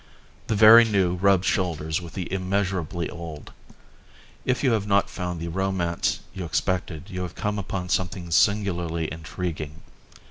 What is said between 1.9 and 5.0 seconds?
with the immeasurably old. And if you have